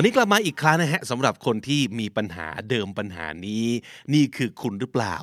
[0.00, 3.66] ันนี้กลับมาอีกครั้งนะฮะสำหรับคนที่มีปัญหาเดิมปัญหานี้
[4.14, 5.16] นี่คือคุณหรือเปล่า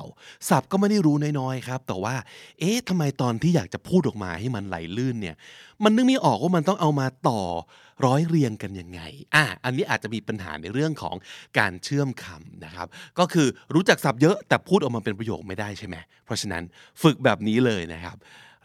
[0.48, 2.16] ศัพท์ก็ไม่ได้รู้น้อยๆครับ แต่ว่า
[2.60, 5.36] เอ๊ะทำไมตอนที่อยากจะพูดออกมาให้มันไหลลื่นเนี่ย
[5.84, 7.40] มันนึกไม่ออกว่ามันต้องเอามาต่อ
[8.06, 9.00] ร้อยเรียงกันยังไง
[9.34, 11.16] อะ อันนี้อาจจะมีปัญหาในเรื่องของ
[11.58, 12.88] การเชื่อมคำนะครับ
[13.18, 16.62] ก็คือรู้จักศัพท์เยอะแต่พูดออกมาเป็นประโยคไม่ได้ใช่ไหม เพราะฉะนั้น
[17.02, 18.16] ฝึกแบบนี้เลยนะครับ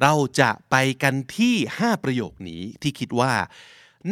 [0.02, 3.32] เราจะไปกันที่ 5 ประโยคนี้ที่คิดว่า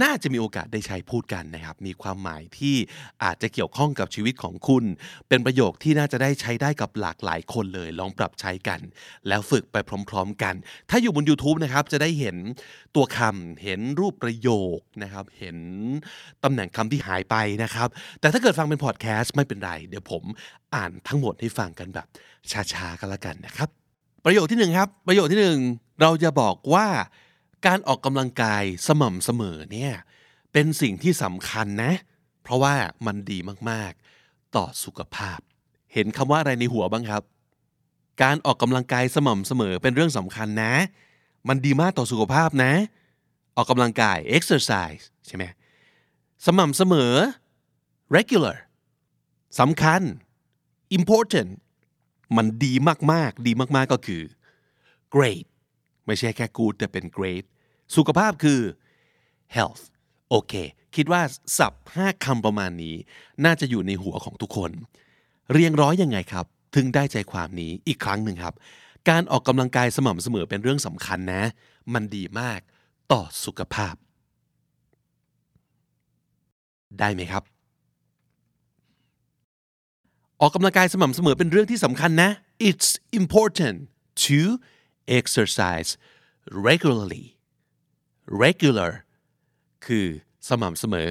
[0.04, 2.76] น่าจะมีโอกาสได้ใช้พูดกันนะครับ มีความหมายที่
[3.24, 4.84] อาจจะเกี่ยวข้องกับชีวิตของคุณ
[5.30, 8.80] เป็นประโยคที่น่าจะได้ใช้ได้กับหลากหลายคนเลย ลองปรับใช้กัน
[9.28, 9.76] แล้วฝึกไป
[10.10, 10.56] พร้อม ๆ กัน
[10.90, 12.36] ถ้าอยู่บน YouTube นะครับ จะได้เห็น
[12.96, 15.58] ตัวคำเห็นรูปประโยคนะครับ เห็น
[16.44, 17.88] ตำแหน่งคำที่หายไปนะครับ
[18.20, 20.24] แต่ถ้าเกิดฟังเป็นพอดแคสต์ไม่เป็นไร เดี๋ยวผม
[20.76, 22.08] อ่านทั้งหมดให้ฟังกันแบบ
[22.74, 23.70] ช้าๆกันละกันนะครับ
[24.26, 25.60] ประโยคที่หนึ่งครับ ประโยคที่หนึ่ง
[26.02, 26.88] เราจะบอกว่า
[27.66, 29.94] การออกกำลังกายสม่ำเสมอเนี่ย
[30.54, 31.94] เป็นสิ่งที่สำคัญนะ
[32.44, 33.38] เพราะว่ามันดี
[33.70, 35.40] มากๆ ต่อสุขภาพ
[35.94, 37.24] เห็นคำว่าอะไรในหัวบ้างครับ
[38.22, 40.74] การออกกำลังกายสม่ำเสมอเป็นเรื่องสำคัญนะ
[41.48, 42.74] มันดีมากต่อสุขภาพนะ
[43.56, 45.44] ออกกำลังกาย exercise ใช่ไหม
[46.46, 47.14] สม่ำเสมอ
[48.16, 48.58] regular
[49.60, 50.02] สำคัญ
[50.98, 51.52] important
[52.38, 52.74] มันดี
[53.12, 54.24] มากๆ ดีมากๆ ก็คือ
[55.16, 55.46] great
[56.10, 57.44] ไม่ใช่แค่ good แต่เป็น great
[57.96, 58.60] สุขภาพคือ
[59.56, 59.84] health
[60.30, 60.54] โอเค
[60.96, 61.22] คิดว่า
[61.58, 62.96] สับห้าคำประมาณนี้
[63.46, 64.72] น่าจะอยู่ในหัวของทุกคน
[65.52, 66.46] เรียงร้อยยังไงครับ
[66.76, 68.54] ถึงได้ใจความนี้อีกครั้งหนึ่งครับ
[69.10, 71.44] การออกกำลังกายสม่ำเสมอเป็นเรื่องสำคัญนะ
[71.94, 72.60] มันดีมาก
[73.12, 73.96] ต่อสุขภาพ
[77.00, 77.44] ได้ไหมครับ
[80.42, 82.30] ออกกำลังกายสม่ำเสมอเป็นเรื่องที่สำคัญนะ
[82.70, 83.78] It's important
[84.26, 84.40] to
[85.20, 85.90] exercise
[86.68, 87.26] regularly
[88.44, 88.92] regular
[89.86, 90.08] คือ
[90.50, 91.10] สม่ำเสมอ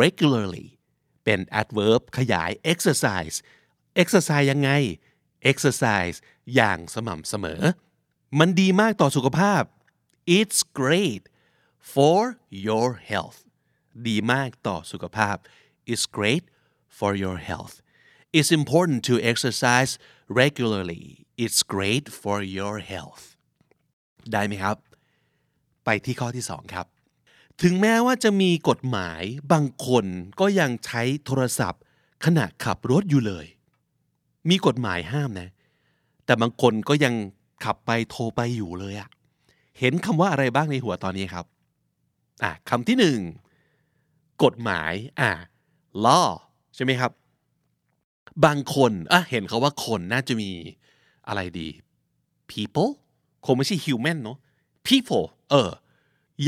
[0.00, 0.66] regularly
[1.24, 3.36] เป็น adverb ขยาย exercise
[4.02, 4.70] exercise ยังไง
[5.50, 6.16] exercise
[6.54, 7.62] อย่างสม่ำเสมอ
[8.38, 9.62] มันดีมากต่อสุขภาพ
[10.38, 11.22] it's great
[11.94, 12.20] for
[12.66, 13.38] your health
[14.08, 15.36] ดีมากต่อสุขภาพ
[15.90, 16.44] it's great
[16.98, 17.74] for your health
[18.36, 19.92] it's important to exercise
[20.40, 21.04] regularly
[21.44, 23.24] it's great for your health
[24.32, 24.76] ได้ไหมครับ
[25.84, 26.86] ไปที่ข้อที่2ครับ
[27.62, 29.22] ถึงแม้ว่าจะมีกฎหมาย
[29.52, 30.04] บางคน
[30.40, 31.82] ก็ยังใช้โทรศัพท์
[32.24, 33.46] ขณะขับรถอยู่เลย
[34.50, 35.48] มีกฎหมายห้ามนะ
[36.24, 37.14] แต่บางคนก็ยัง
[37.64, 39.08] ขับไปโทรไปอยู่เลยอะ
[39.78, 41.46] เห็นคำว่าอะไรบ้างในหัวตอนนี้ครับ
[42.42, 43.18] อะคำที่หนึ่ง
[44.44, 45.30] กฎหมายอะ
[46.04, 46.28] law
[46.74, 47.12] ใช่ไหมครับ
[48.44, 50.50] บางคนอะเห็นเขาว่าคนน่าจะมี
[51.28, 51.68] อะไรดี
[52.50, 52.90] people
[53.44, 54.38] คงไม่ใช่ human เนอะ
[54.86, 55.70] people เออ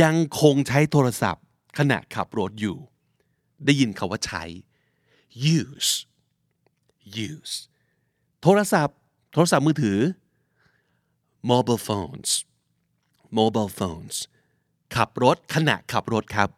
[0.03, 1.45] ยังคงใช้โทรศัพท์
[1.79, 2.77] ขณะขับรถอยู่
[3.65, 4.43] ได้ยินคาว่าใช้
[5.59, 5.93] use
[7.29, 7.55] use
[8.43, 8.97] โทรศัพท์
[9.33, 9.99] โทรศัพท์มือถือ
[11.51, 12.31] mobile phones
[13.39, 14.17] mobile phones
[14.97, 16.51] ขับรถขณะขับรถครับ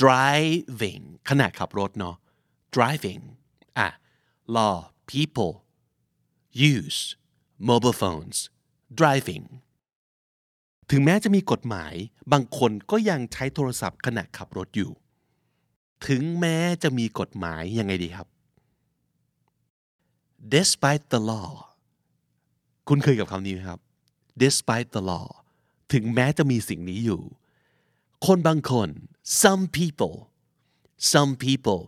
[0.00, 2.16] driving ขณะขับรถเนาะ
[2.74, 3.22] driving
[3.78, 3.88] อะ
[4.56, 4.76] law
[5.10, 5.52] people
[6.72, 7.00] use
[7.68, 8.38] mobile phones
[9.00, 9.44] driving
[10.90, 11.94] ถึงแม้จะมีกฎหมาย
[12.32, 14.90] บางคนก็ยังใช้โทรศัพท์ขณะขับรถอยู่
[16.06, 18.28] ถึงแม้จะมีกฎหมายยังไงดีครับ
[20.54, 21.50] despite the law
[22.88, 23.80] คุณเคยกับคำนี้ไหมครับ
[24.42, 25.28] despite the law
[25.92, 27.22] ถึงแม้จะมีสิ่งนี้อยู่
[28.26, 28.88] คนบางคน
[29.42, 30.16] some people
[31.12, 31.82] some people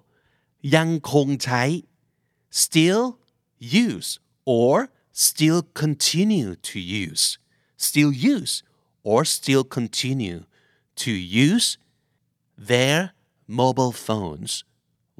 [0.77, 1.63] ยังคงใช้
[2.63, 3.03] still
[3.87, 4.11] use
[4.59, 4.75] or
[5.25, 7.25] still continue to use
[7.89, 8.55] still use
[9.11, 10.41] or still continue
[11.03, 11.13] to
[11.49, 11.69] use
[12.71, 12.99] their
[13.61, 14.51] mobile phones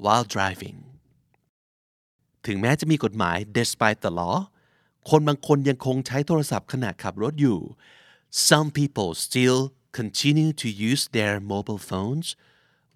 [0.03, 0.77] while driving
[2.45, 4.37] ถึงแม้จะมีกฎหมาย despite the law
[5.09, 7.59] คนบางคนยังคงใช้โทรศัพท์ขณะขับรถอยู่
[8.49, 9.59] some people still
[9.99, 12.27] continue to use their mobile phones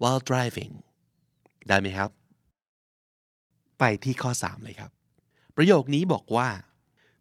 [0.00, 0.74] while driving
[1.68, 2.10] ได้ไหมครับ
[3.78, 4.90] ไปที่ข้อ 3 เลยครับ
[5.56, 6.48] ประโยคนี้บอกว่า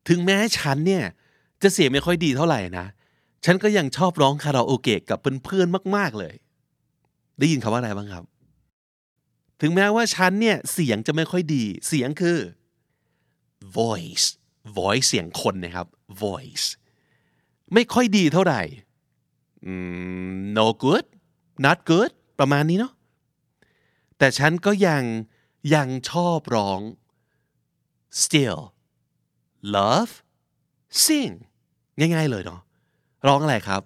[0.07, 1.03] ถึงแม้ฉันเนี่ย
[1.61, 2.87] จะเสียงไม่ค่อยดีเท่าไหร่นะ
[3.45, 6.35] ฉันก็ยังชอบร้องคาราโอเกะกับเพื่อนๆมาก ๆเลย
[7.39, 8.23] ได้ยินคำว่าอะไรบ้างครับ
[9.61, 12.39] ถึงแม้ว่าฉันเนี่ยเสียงจะไม่ค่อยดี เสียงคือ
[13.77, 14.27] voice
[14.77, 15.87] voice เสียงคนนะครับ
[16.23, 16.65] voice
[17.73, 18.61] ไม่ค่อยดีเท่าไหร่
[20.57, 21.05] no good
[21.65, 22.93] not good ประมาณนี้เนาะ
[24.17, 25.03] แต่ฉันก็ยัง
[25.75, 26.79] ยังชอบร้อง
[28.23, 28.59] still
[29.75, 30.13] love
[31.03, 31.33] sing
[31.99, 32.61] ง่ายๆเลยเนาะ
[33.27, 33.81] ร้องอะไรครับ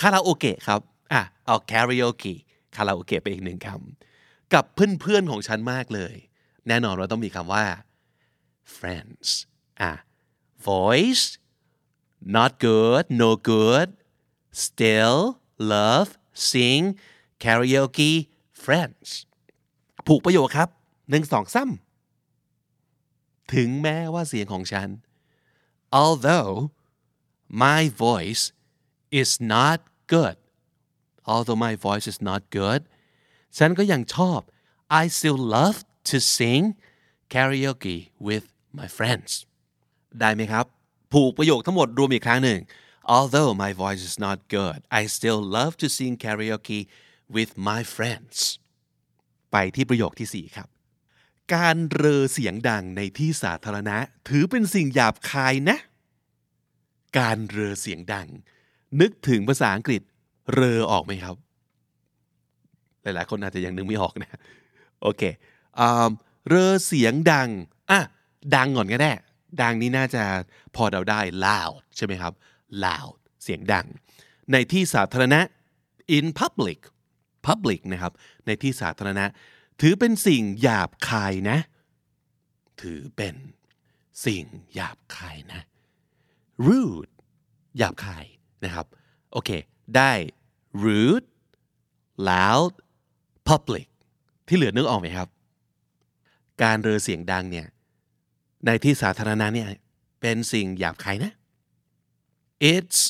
[0.00, 0.80] คาราโอเกะครับ
[1.12, 2.34] อะเอา karaoke
[2.76, 6.14] คาราโอเกะไปอีกหนึ่งคำกับเพื่อนๆของฉันมากเลย
[6.68, 7.64] แน่นอนว่าต้องมีคำว่า
[8.76, 9.28] friends
[9.80, 9.92] อะ
[10.68, 11.24] voice
[12.34, 13.88] not good no good
[14.64, 15.20] still
[15.72, 16.10] love
[16.50, 16.82] sing
[17.42, 18.12] karaoke
[18.64, 19.08] friends
[20.06, 20.68] ผูกประโยคครับ
[21.10, 24.88] หนึ่งสองซ้ำถึงแม้ว่าเสียงของฉัน
[26.01, 26.55] although
[27.65, 28.43] my voice
[29.21, 29.79] is not
[30.13, 30.37] good
[31.31, 32.81] although my voice is not good
[33.57, 34.39] ฉันก็ยังชอบ
[35.01, 35.77] I still love
[36.09, 36.63] to sing
[37.33, 38.45] karaoke with
[38.79, 39.31] my friends
[40.19, 40.65] ได้ไหมครับ
[41.13, 42.59] ผูกประโยคทั้งหมดรวมอีกครั้งหนึ่ง
[43.15, 46.79] although my voice is not good I still love to sing karaoke
[47.35, 48.37] with my friends
[49.51, 50.67] ไปที่ประโยคที่ 4 ครับ
[51.54, 53.96] การเรอเสียงดังในที่สาธารณะ
[54.28, 55.78] ถือเป็นสิ่งหยาบคายนะ
[57.18, 58.28] การเรอเสียงดัง
[59.00, 60.02] นึกถึงภาษาอังกฤษ
[60.54, 61.34] เรอออกไหมครับ
[63.02, 64.40] หลายๆ คนอาจจะยังนึกไม่ออกนะ
[65.02, 65.22] โอเค
[66.48, 67.48] เรอเสียงดัง
[67.90, 68.00] อะ
[68.56, 69.12] ดังก่อนก็ได้
[69.62, 70.22] ดังนี้น่าจะ
[70.76, 72.32] พอเดาได้ loud ใช่ไหมครับ
[72.84, 73.86] loud เสียงดัง
[74.52, 75.40] ในที่สาธารณะ
[76.16, 76.78] in public
[77.46, 78.12] public นะครับ
[78.46, 79.24] ในที่สาธารณะ
[79.80, 81.58] ถือเป็นสิ่งหยาบคายนะ
[82.82, 83.34] ถือเป็น
[84.26, 84.44] สิ่ง
[84.74, 85.60] หยาบคายนะ
[86.66, 87.12] rude
[87.78, 88.24] หยาบคาย
[88.64, 88.86] นะครับ
[89.32, 89.50] โอเค
[89.96, 90.12] ได้
[90.84, 91.26] rude
[92.30, 92.72] loud
[93.48, 93.86] public
[94.46, 95.28] ที่เหลือนึกออกไหมครับ
[96.62, 97.66] การเรอเสียงดังเนี่ย
[98.66, 99.68] ในที่สาธารณะเนี่ย
[100.20, 101.32] เป็นสิ่งหยาบคายนะ
[102.72, 103.00] it's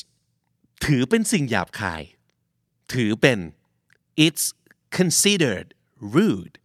[0.85, 2.01] ถือเป็นสิ่งหยาบคาย
[2.93, 3.39] ถือเป็น
[4.25, 4.45] it's
[4.97, 5.67] considered
[6.15, 6.55] rude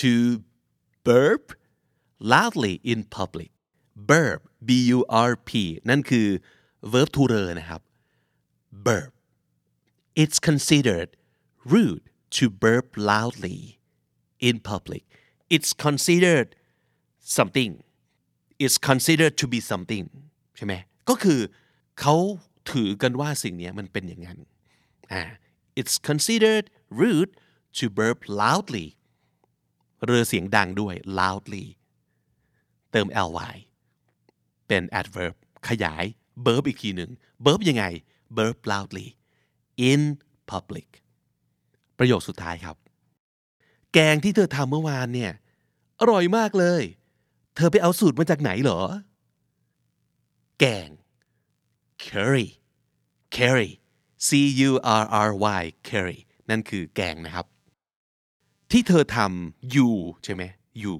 [0.00, 0.12] to
[1.08, 1.44] burp
[2.32, 3.50] loudly in public
[4.10, 4.98] burp b u
[5.30, 5.50] r p
[5.90, 6.28] นั่นคือ
[6.92, 7.80] verb to เรอนะครับ
[8.86, 9.12] burp
[10.22, 11.10] it's considered
[11.72, 12.04] rude
[12.36, 13.58] to burp loudly
[14.48, 15.04] in public
[15.54, 16.48] it's considered
[17.36, 17.72] something
[18.64, 20.06] it's considered to be something
[20.56, 20.74] ใช่ไหม
[21.08, 21.40] ก็คือ
[22.00, 22.16] เขา
[22.70, 24.38] ถือกันว่าสิ่งนี้มันเป็นอย่างนั้น
[25.12, 25.22] อ่า
[25.80, 26.66] it's considered
[27.02, 27.32] rude
[27.78, 28.88] to burp loudly
[30.03, 31.65] เรือเสียงดังด้วย loudly
[32.91, 33.07] เติม
[33.37, 33.55] ly
[34.67, 35.35] เป็น adverb
[35.67, 36.05] ขยาย
[36.45, 37.11] verb อีกทีหนึ่ง
[37.45, 37.83] verb ยังไง
[38.37, 39.07] burp loudly
[39.89, 40.01] in
[40.51, 40.89] public
[41.97, 42.75] ประโยคสุดท้ายครับ
[43.93, 45.31] แกงที่เธอทำเมื่อวานเนี่ย
[45.99, 46.83] อร่อยมากเลย
[47.55, 48.81] เธอไปเอาสูตรมาจากไหนเหรอ
[50.59, 50.89] แกง
[52.05, 52.47] curry
[53.35, 53.71] curry
[54.27, 54.29] c
[54.69, 54.71] u
[55.01, 56.19] r r y curry
[56.49, 57.45] นั่นคือแกงนะครับ
[58.71, 59.89] ที่เธอทำ you
[60.23, 60.43] ใช่ไหม
[60.83, 60.95] you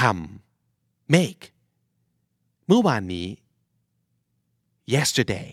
[0.00, 1.44] ทำ make
[2.66, 3.26] เมื่อวานนี้
[4.94, 5.48] yesterday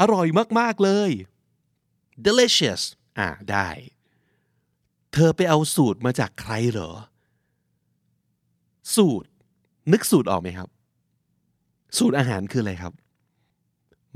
[0.00, 0.26] อร่อย
[0.58, 1.10] มาก ๆ เลย
[2.26, 2.82] delicious
[3.18, 3.68] อ่าได้
[5.12, 6.90] เธอไปเอาสูตรมาจากใครเหรอ
[8.94, 9.28] สูตร
[9.92, 10.68] นึกสูตรออกไหมครับ
[11.96, 12.92] สูตรอาหารคืออะไรครับ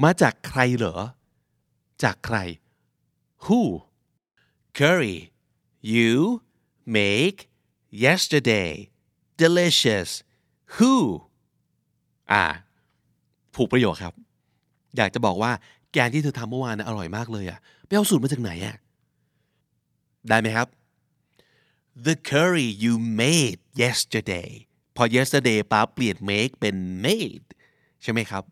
[0.04, 0.96] มาจากใครเหรอ
[2.02, 2.36] จากใคร
[3.44, 3.60] who
[4.78, 5.18] curry
[5.94, 6.42] you
[6.98, 7.38] make
[8.04, 8.72] yesterday
[9.42, 10.10] delicious
[10.76, 10.94] who
[12.32, 12.44] อ่า
[13.54, 14.14] ผูกประโยคครับ
[14.96, 15.52] อยากจะบอกว่า
[15.92, 18.76] แกงที่เธอทำเมื่อวานนะอร่อยมากเลยอะไปเอาสูตรมาจากไหนอะ
[20.28, 20.68] ได้ไหมครับ
[22.06, 24.50] the curry you made yesterday
[24.96, 27.46] พอ yesterday ป้าเปลี่ยน make เป็น made
[28.02, 28.44] ใช่ไหมครับ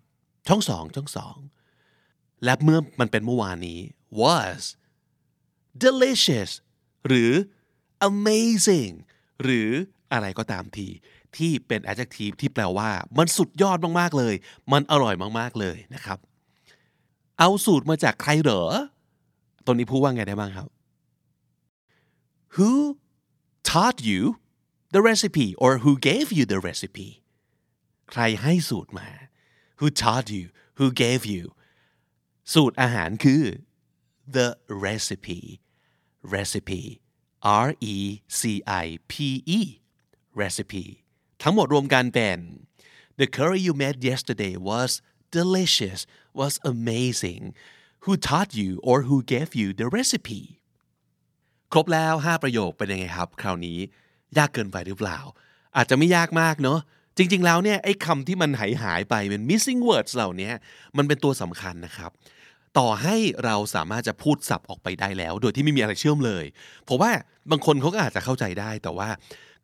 [0.49, 1.37] ช่องสองช่องสอง
[2.45, 3.79] และเมื่อมันเป็นเมื่อวานนี้
[4.21, 4.61] was
[5.87, 6.51] delicious
[7.07, 7.33] หรือ
[8.11, 8.95] amazing
[9.43, 9.69] หรือ
[10.13, 10.89] อะไรก็ตามที
[11.37, 14.35] ที่เป็น adjective ที่แปลว่า มันสุดยอดมากๆเลย
[14.73, 16.19] มันอร่อยมากๆเลยนะครับ
[17.39, 18.63] เอาสูตรมาจากใครเหรอ
[19.65, 20.69] ตรงนี้พูดว่าไงได้บ้างครับ
[22.57, 22.73] who
[23.71, 24.21] taught you
[24.95, 27.09] the recipe or who gave you the recipe
[28.11, 29.09] ใครให้สูตรมา
[29.79, 30.47] who taught you
[30.79, 31.43] who gave you
[32.55, 33.43] สูตรอาหารคือ
[34.37, 34.49] the
[34.87, 35.43] recipe
[36.35, 36.83] recipe
[37.67, 37.97] R E
[38.41, 38.41] C
[38.85, 39.15] I P
[39.59, 39.61] E
[40.43, 40.87] recipe
[41.43, 42.39] ทั้งหมดรวมกันเป็น
[43.19, 44.91] the curry you made yesterday was
[45.39, 46.01] delicious
[46.41, 47.45] was amazing
[48.05, 50.43] who taught you or who gave you the recipe
[51.73, 53.79] ครบแล้ว 5 ประโยคเป็นยังไงครับ คราวนี้
[54.39, 55.19] ยากเกินไปหรือเปล่า
[55.77, 56.79] อาจจะไม่ยากมากเนาะ
[57.17, 60.51] จริง ๆ แล้วเนี่ยไอ้คำที่มันหายหายไปเป็น missing words เหล่านี้
[60.97, 62.11] มันเป็นตัวสำคัญนะครับ
[62.79, 66.45] ต่อให้เราสามารถจะพูดสับออกไปได้แล้ว โดยที่ไม่มีอะไรเชื่อมเลย
[66.85, 67.11] เพราะว่า
[67.51, 69.09] บางคนเขาก็อาจจะเข้าใจได้แต่ว่า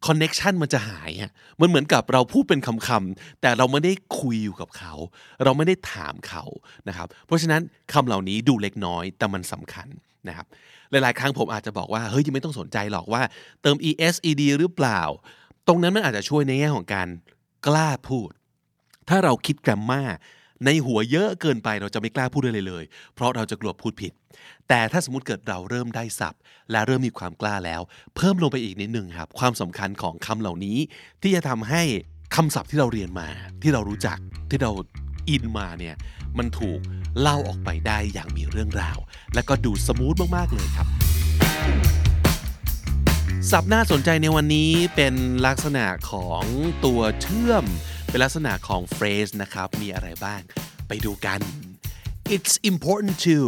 [0.07, 4.93] connection มันจะหายอะมันเหมือนกับเราพูดเป็นคำๆแต่เราไม่ได้คุยอยู่กับเขา
[5.45, 6.45] เราไม่ได้ถามเขา
[6.89, 9.89] นะครับ เพราะฉะนั้นคำเหล่านี้ดูเล็กน้อยแต่มันสำคัญ
[10.29, 10.47] นะครับ
[10.91, 13.23] หลายๆ ครั้งผมอาจจะบอกว่า เฮ้ยยังไม่ต้องสนใจหรอกว่า
[13.63, 15.01] เติม es ed หรือเปล่า
[15.67, 17.09] ตรงนั้นมันอาจจะช่วยในแง่ของการ
[17.67, 18.31] กล้าพูด
[19.09, 20.03] ถ้าเราคิดแกรมมา
[20.65, 22.85] ในหัวเยอะเกินไปเราจะไม่กล้าพูดอะไรเลย
[23.15, 24.13] เพราะเราจะกลัวพูดผิด
[24.69, 26.35] แต่ถ้าสมมติเกิดเราเริ่มได้สับ
[26.71, 27.81] และเริ่มมีความกล้าแล้ว
[28.17, 30.79] เพิ่มลงไปอีกนิดหนึ่งครับ ความสำคัญของคำเหล่านี้
[31.23, 31.83] ที่จะทำให้
[32.35, 33.29] คำศัพท์ที่เราเรียนมา
[33.63, 34.19] ที่เรารู้จัก
[34.51, 34.73] ที่เรา
[35.29, 35.97] อินมาเนี่ย
[36.39, 36.81] มันถูก
[37.21, 38.99] เล่าออกไปได้อย่างมีเรื่องราว
[39.35, 40.89] และก็ดูสมูทมากๆเลยครับ
[43.51, 45.15] ศัพท์น่าสนใจในวันนี้เป็น
[45.47, 46.45] ลักษณะของ
[46.85, 47.65] ตัวเชื่อม
[48.09, 50.41] เป็นลักษณะของ phrase นะครับ มีอะไรบ้าง
[50.89, 51.41] ไปดูกัน
[52.35, 53.39] it's important to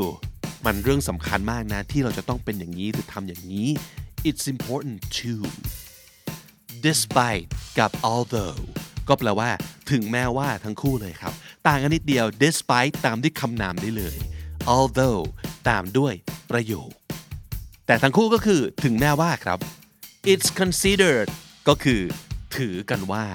[0.65, 3.69] มันเรื่องสำคัญมากนะ ที่เราจะต้องเป็นอย่างนี้หรือทำอย่างนี้
[4.29, 5.33] it's important to
[6.87, 7.47] despite
[7.79, 8.61] กับ although
[9.09, 9.51] ก็แปลว่า
[9.91, 11.33] ถึงแม้ว่าทั้งคู่เลยครับ
[11.67, 14.17] ต่างกันนิดเดียว despite ตามด้วยคำนามได้เลย
[14.77, 15.23] although
[15.69, 16.15] ตามด้วย
[16.51, 16.91] ประโยค
[17.87, 19.59] แต่ทั้งคู่ก็คือถึงแม้ว่าครับ
[20.33, 21.29] it's considered
[21.69, 22.01] ก็คือ
[22.57, 23.27] ถือกันว่า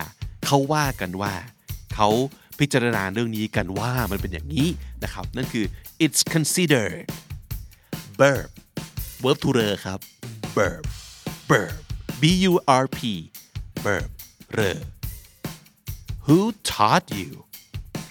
[0.45, 1.33] เขาว่ากันว่า
[1.95, 2.09] เขา
[2.59, 4.67] พิจารณาเรื่องนี้กันว่ามันเป็นอย่างนี้
[5.03, 5.65] นะครับนั่นคือ
[6.03, 7.03] it's considered
[8.19, 8.49] verb
[9.23, 9.99] verb to เรอครับ
[10.57, 10.83] verb
[11.51, 11.75] verb
[12.21, 12.51] b u
[12.83, 12.99] r p
[13.85, 14.09] verb
[14.53, 14.79] เรอ
[16.25, 16.39] who
[16.71, 17.29] taught you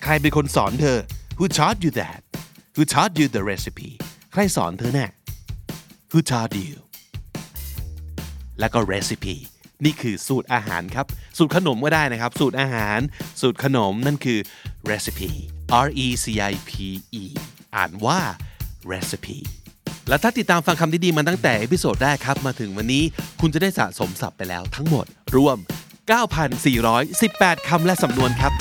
[0.02, 0.98] ใครเป็นคนสอนเธอ
[1.38, 2.20] who taught you that
[2.74, 3.90] who taught you the recipe
[4.32, 5.10] ใครสอนเธอเนี่ย
[6.10, 6.76] who taught you
[8.60, 9.36] แล้วก็ recipe
[9.84, 11.06] นี่คือสูตรอาหารครับ
[11.38, 12.98] สูตรขนมก็ได้นะครับ สูตรอาหาร
[13.40, 14.38] สูตรขนมนั่นคือ
[14.90, 15.30] recipe
[15.86, 16.70] R E C I P
[17.22, 17.24] E
[17.76, 18.20] อ่านว่า
[18.92, 19.38] recipe
[20.08, 23.04] และถ้าติดตามฟังคำนี้ดีมาตั้งแต่ episode แรกครับ มาถึงวันนี้
[23.40, 25.56] คุณจะได้สะสมศัพท์ไปแล้วทั้งหมด รวม
[26.82, 28.52] 9,418 คำและสำนวนครับ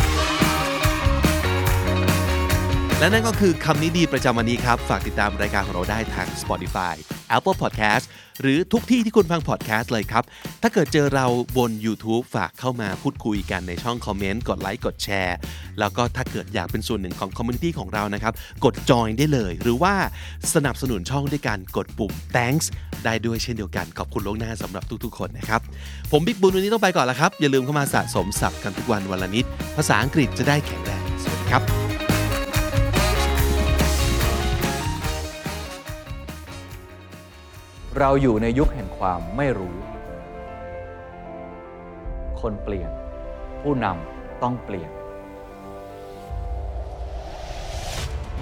[3.00, 6.96] และนั่นก็คือคำนี้ดีประจำวันนี้ครับ ฝากติดตามรายการของเราได้ทาง Spotify
[7.36, 8.06] Apple Podcast
[8.42, 10.24] หรือทุกที่ที่คุณฟัง podcast เลยครับ
[10.62, 11.26] ถ้าเกิดเจอเรา
[11.58, 15.38] บน YouTube ฝากเข้ามาพูดคุยกันในช่องคอมเมนต์ กดไลค์ กดแชร์
[15.80, 18.34] แล้วก็ถ้าเกิดอยากเป็นส่วนหนึ่งของ community ของเรานะครับ
[18.66, 19.94] กดจอยได้เลย หรือว่า
[20.56, 22.66] สนับสนุนช่องด้วยการกดปุ่ม thanks
[23.06, 25.62] ได้ด้วยเช่นเดียวกัน ขอบคุณล่วงหน้าสำหรับทุกๆ คนนะครับ
[26.12, 29.46] ผมบิ๊กบุญวันนี้ต้องไปก่อนแล้วครับ อย่าลืมเข้ามาสะสมศัพท์กันทุกวันวันละนิด
[29.78, 31.81] ภาษาอังกฤษจะได้แข็งแรง สวัสดีครับ
[38.04, 39.76] เราอยู่ในยุคแห่งความไม่รู้
[42.42, 42.92] คนเปลี่ยน
[43.62, 44.92] ผู้นำต้องเปลี่ยน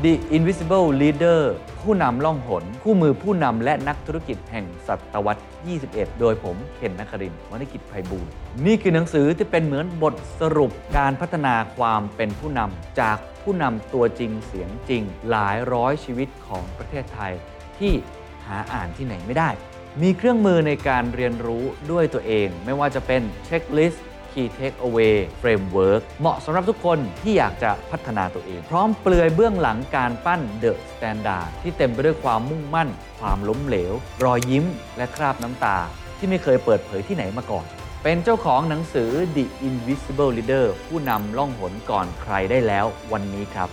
[0.04, 1.42] The Invisible Leader
[1.82, 5.44] ผู้นำล่องหน คู่มือผู้นำและนักธุรกิจแห่งศตวรรษ
[5.82, 8.32] 21 โดยผมเคนนักครินวณิกิจไพบูลย์
[8.66, 17.34] นี่คือหนังสือที่เป็นเหมือนบทสรุปการพัฒนาความเป็นผู้นำจากผู้นำตัวจริงเสียงจริง หลายร้อยชีวิตของประเทศไทย
[17.80, 17.94] ที่
[18.50, 19.50] หาอ่านที่ไหนไม่ได้
[20.02, 32.90] มีเครื่องมือในการเรียนรู้ด้วยตัวเอง ไม่ว่าจะเป็นเช็คลิสต์ Key Takeaway Framework เหมาะสำหรับทุกคนที่อยากจะพัฒนาตัวเอง พร้อมเปลือยเบื้องหลังการปั้น The Standard ที่เต็มไปด้วยความมุ่งมั่น
[33.20, 34.66] ความล้มเหลว รอยยิ้ม
[34.98, 35.78] และคราบน้ำตา
[36.18, 37.66] ที่ไม่เคยเปิดเผยที่ไหนมาก่อน
[38.04, 43.70] เป็นเจ้าของหนังสือ The Invisible Leader ผู้นำล่องหนก่อนใครได้แล้ววันนี้ครับ